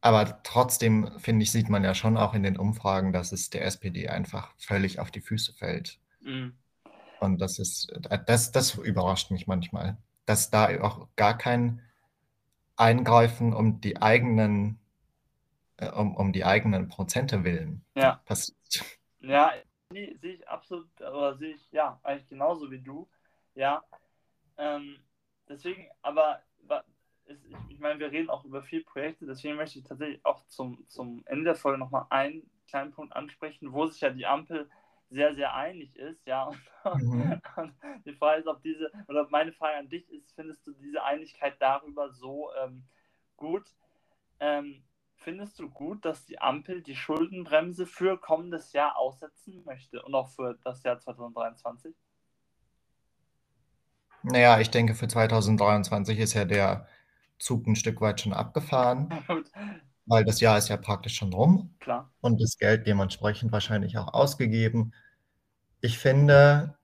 [0.00, 3.64] Aber trotzdem, finde ich, sieht man ja schon auch in den Umfragen, dass es der
[3.64, 5.98] SPD einfach völlig auf die Füße fällt.
[6.22, 6.52] Mhm.
[7.18, 7.92] Und das ist,
[8.26, 11.82] das, das überrascht mich manchmal, dass da auch gar kein
[12.76, 14.78] Eingreifen um die eigenen,
[15.78, 18.20] äh, um, um die eigenen Prozente willen Ja.
[18.24, 18.56] passiert.
[19.20, 19.52] Ja,
[19.92, 23.08] nee, sehe ich absolut, oder sehe ich, ja, eigentlich genauso wie du.
[23.54, 23.84] Ja.
[24.58, 24.98] Ähm,
[25.48, 26.42] deswegen, aber
[27.30, 30.46] es, ich, ich meine, wir reden auch über viele Projekte, deswegen möchte ich tatsächlich auch
[30.48, 34.68] zum, zum Ende der Folge nochmal einen kleinen Punkt ansprechen, wo sich ja die Ampel
[35.10, 36.50] sehr, sehr einig ist, ja.
[36.82, 37.42] Mhm.
[37.56, 37.74] Und
[38.06, 41.56] die Frage ist, ob diese, oder meine Frage an dich ist, findest du diese Einigkeit
[41.60, 42.84] darüber so ähm,
[43.36, 43.66] gut?
[44.38, 44.82] Ähm,
[45.16, 50.30] findest du gut, dass die Ampel die Schuldenbremse für kommendes Jahr aussetzen möchte und auch
[50.30, 51.94] für das Jahr 2023?
[54.22, 56.86] Naja, ich denke, für 2023 ist ja der
[57.40, 59.08] Zug ein Stück weit schon abgefahren,
[60.06, 61.74] weil das Jahr ist ja praktisch schon rum.
[61.80, 62.12] Klar.
[62.20, 64.92] und das Geld dementsprechend wahrscheinlich auch ausgegeben.
[65.80, 66.76] Ich finde,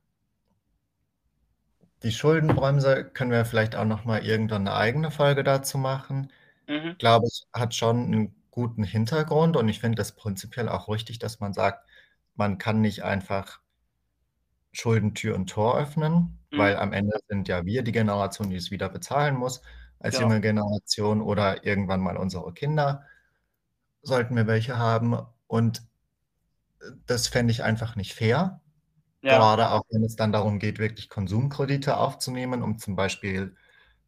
[2.03, 6.33] die Schuldenbremse können wir vielleicht auch noch mal irgendwann eine eigene Folge dazu machen.
[6.67, 6.93] Mhm.
[6.93, 11.19] Ich glaube, es hat schon einen guten Hintergrund und ich finde das prinzipiell auch richtig,
[11.19, 11.87] dass man sagt,
[12.35, 13.61] man kann nicht einfach
[14.73, 16.59] Schulden Tür und Tor öffnen, mhm.
[16.59, 19.63] weil am Ende sind ja wir die Generation, die es wieder bezahlen muss,
[19.99, 20.29] als genau.
[20.29, 23.05] junge Generation oder irgendwann mal unsere Kinder,
[24.03, 25.19] sollten wir welche haben.
[25.47, 25.83] Und
[27.07, 28.61] das fände ich einfach nicht fair.
[29.23, 29.39] Ja.
[29.39, 33.57] Gerade auch, wenn es dann darum geht, wirklich Konsumkredite aufzunehmen, um zum Beispiel,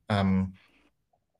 [0.09, 0.55] ähm,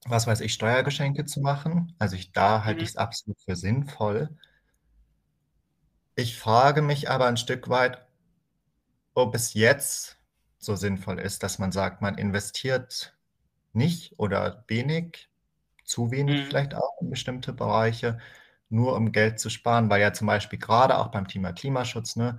[0.05, 1.95] was weiß ich, Steuergeschenke zu machen.
[1.99, 2.85] Also ich, da halte mhm.
[2.85, 4.37] ich es absolut für sinnvoll.
[6.17, 8.05] Ich frage mich aber ein Stück weit,
[9.15, 10.19] ob es jetzt
[10.59, 13.17] so sinnvoll ist, dass man sagt, man investiert
[13.79, 15.31] nicht oder wenig,
[15.85, 16.47] zu wenig mhm.
[16.47, 18.19] vielleicht auch in bestimmte Bereiche,
[18.69, 22.39] nur um Geld zu sparen, weil ja zum Beispiel gerade auch beim Thema Klimaschutz, ne,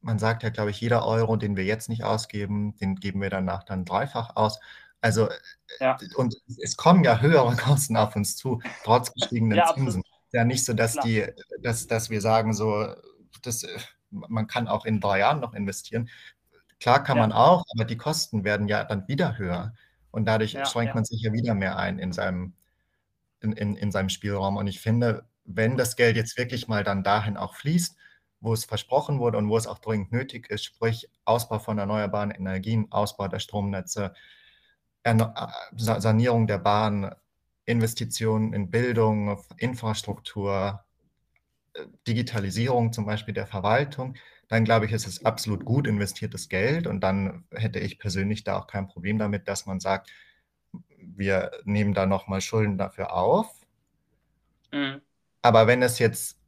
[0.00, 3.30] man sagt ja, glaube ich, jeder Euro, den wir jetzt nicht ausgeben, den geben wir
[3.30, 4.58] danach dann dreifach aus.
[5.00, 5.28] Also,
[5.78, 5.96] ja.
[6.16, 10.02] und es kommen ja höhere Kosten auf uns zu, trotz gestiegenen ja, Zinsen.
[10.32, 11.26] Ja, nicht so, dass die,
[11.62, 12.94] dass, dass wir sagen, so,
[13.42, 13.66] das,
[14.10, 16.08] man kann auch in drei Jahren noch investieren.
[16.78, 17.22] Klar kann ja.
[17.22, 19.74] man auch, aber die Kosten werden ja dann wieder höher.
[20.10, 22.54] Und dadurch ja, schränkt man sich ja wieder mehr ein in seinem,
[23.40, 24.56] in, in, in seinem Spielraum.
[24.56, 27.96] Und ich finde, wenn das Geld jetzt wirklich mal dann dahin auch fließt,
[28.40, 32.30] wo es versprochen wurde und wo es auch dringend nötig ist, sprich Ausbau von erneuerbaren
[32.30, 34.14] Energien, Ausbau der Stromnetze,
[35.02, 35.16] äh,
[35.76, 37.14] Sanierung der Bahn,
[37.66, 40.84] Investitionen in Bildung, Infrastruktur,
[41.74, 44.16] äh, Digitalisierung zum Beispiel der Verwaltung,
[44.50, 48.58] dann glaube ich, ist es absolut gut investiertes Geld und dann hätte ich persönlich da
[48.58, 50.10] auch kein Problem damit, dass man sagt,
[50.98, 53.48] wir nehmen da nochmal Schulden dafür auf.
[54.72, 55.00] Mhm.
[55.42, 56.40] Aber wenn es jetzt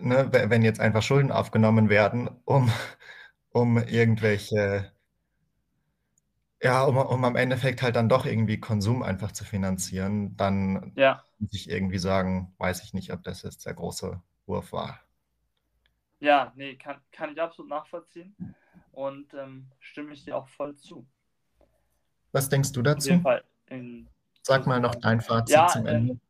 [0.00, 2.70] ne, wenn jetzt einfach Schulden aufgenommen werden, um,
[3.50, 4.92] um irgendwelche,
[6.62, 11.22] ja, um, um am Endeffekt halt dann doch irgendwie Konsum einfach zu finanzieren, dann ja.
[11.38, 15.00] muss ich irgendwie sagen, weiß ich nicht, ob das jetzt der große Wurf war.
[16.20, 18.34] Ja, nee, kann, kann ich absolut nachvollziehen
[18.92, 21.06] und ähm, stimme ich dir auch voll zu.
[22.32, 23.22] Was denkst du dazu?
[23.68, 24.08] In,
[24.42, 26.12] Sag mal noch dein Fazit ja, zum Ende.
[26.12, 26.20] Ähm,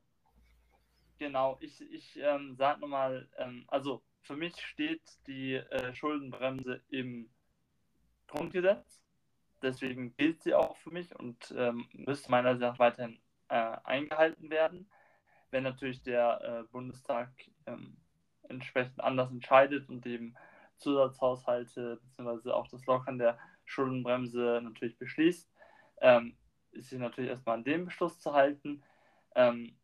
[1.18, 7.30] Genau, ich, ich ähm, sage nochmal, ähm, also für mich steht die äh, Schuldenbremse im
[8.26, 9.02] Grundgesetz.
[9.62, 13.18] Deswegen gilt sie auch für mich und ähm, müsste meiner nach weiterhin
[13.48, 14.90] äh, eingehalten werden.
[15.50, 17.30] Wenn natürlich der äh, Bundestag
[17.66, 17.96] ähm,
[18.48, 20.34] entsprechend anders entscheidet und eben
[20.76, 22.50] Zusatzhaushalte bzw.
[22.50, 25.50] auch das Lockern der Schuldenbremse natürlich beschließt,
[26.00, 26.36] ähm,
[26.72, 28.82] ist sie natürlich erstmal an dem Beschluss zu halten.
[29.34, 29.76] Ähm,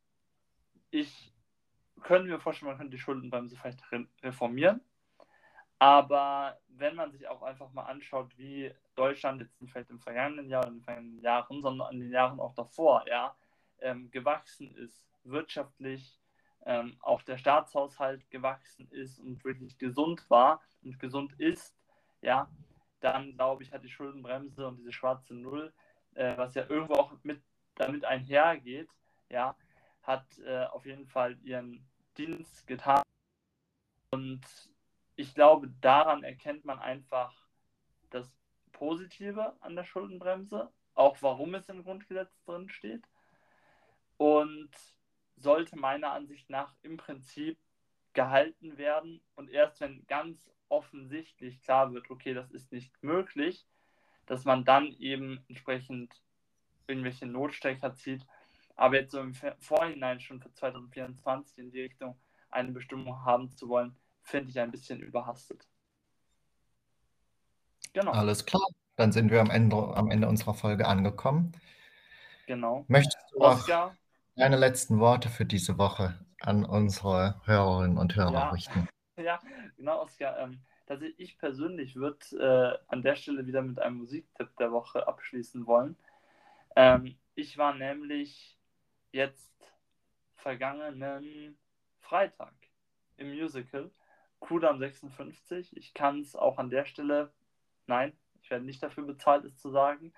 [0.90, 1.32] ich
[2.02, 3.82] könnte mir vorstellen, man könnte die Schuldenbremse vielleicht
[4.22, 4.80] reformieren.
[5.78, 10.66] Aber wenn man sich auch einfach mal anschaut, wie Deutschland jetzt vielleicht im vergangenen Jahr
[10.66, 13.34] in den vergangenen Jahren, sondern in den Jahren auch davor, ja,
[13.80, 16.21] ähm, gewachsen ist, wirtschaftlich,
[16.64, 21.76] ähm, auch der Staatshaushalt gewachsen ist und wirklich gesund war und gesund ist,
[22.20, 22.48] ja,
[23.00, 25.72] dann glaube ich, hat die Schuldenbremse und diese schwarze Null,
[26.14, 27.42] äh, was ja irgendwo auch mit
[27.74, 28.88] damit einhergeht,
[29.28, 29.56] ja,
[30.02, 33.02] hat äh, auf jeden Fall ihren Dienst getan.
[34.10, 34.42] Und
[35.16, 37.34] ich glaube, daran erkennt man einfach
[38.10, 38.30] das
[38.72, 43.04] Positive an der Schuldenbremse, auch warum es im Grundgesetz drin steht.
[44.18, 44.70] Und
[45.36, 47.58] sollte meiner Ansicht nach im Prinzip
[48.12, 49.20] gehalten werden.
[49.34, 53.66] Und erst wenn ganz offensichtlich klar wird, okay, das ist nicht möglich,
[54.26, 56.22] dass man dann eben entsprechend
[56.86, 58.26] irgendwelche Notstecker zieht
[58.76, 62.16] aber jetzt so im Vorhinein schon für 2024 in die Richtung
[62.50, 65.66] eine Bestimmung haben zu wollen, finde ich ein bisschen überhastet.
[67.92, 68.12] Genau.
[68.12, 68.66] Alles klar.
[68.96, 71.52] Dann sind wir am Ende, am Ende unserer Folge angekommen.
[72.46, 72.84] Genau.
[72.88, 73.96] Möchtest du Oscar,
[74.36, 78.88] deine letzten Worte für diese Woche an unsere Hörerinnen und Hörer ja, richten?
[79.18, 79.38] Ja,
[79.76, 80.38] genau, Oskar.
[80.38, 85.06] Ähm, tatsächlich, ich persönlich würde äh, an der Stelle wieder mit einem Musiktipp der Woche
[85.06, 85.96] abschließen wollen.
[86.76, 88.58] Ähm, ich war nämlich
[89.12, 89.52] jetzt
[90.36, 91.58] vergangenen
[92.00, 92.54] Freitag
[93.18, 93.90] im Musical
[94.40, 95.76] Kudam 56.
[95.76, 97.32] Ich kann es auch an der Stelle,
[97.86, 98.12] nein,
[98.42, 100.12] ich werde nicht dafür bezahlt, es zu sagen.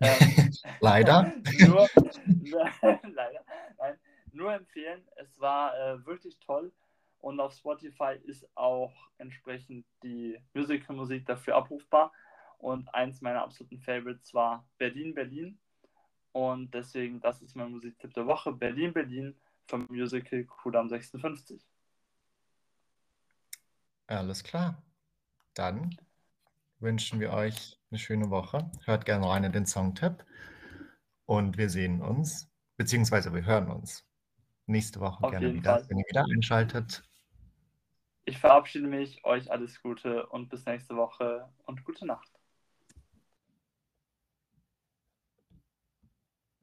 [0.00, 1.32] Ähm, leider.
[1.58, 1.88] nur,
[3.14, 3.44] leider,
[3.78, 3.98] nein,
[4.32, 5.02] nur empfehlen.
[5.16, 6.72] Es war äh, wirklich toll
[7.18, 12.12] und auf Spotify ist auch entsprechend die Musical-Musik dafür abrufbar.
[12.58, 15.58] Und eins meiner absoluten Favorites war Berlin, Berlin
[16.32, 18.52] und deswegen, das ist mein Musiktipp der Woche.
[18.52, 19.36] Berlin, Berlin
[19.66, 21.62] vom Musical Kudam 56.
[24.06, 24.82] Alles klar.
[25.54, 25.96] Dann
[26.82, 28.70] wünschen wir euch eine schöne Woche.
[28.84, 30.24] Hört gerne rein in den Songtipp.
[31.24, 34.04] Und wir sehen uns, beziehungsweise wir hören uns
[34.66, 35.88] nächste Woche Auf gerne wieder, Fall.
[35.88, 37.02] wenn ihr wieder einschaltet.
[38.24, 42.31] Ich verabschiede mich, euch alles Gute und bis nächste Woche und gute Nacht.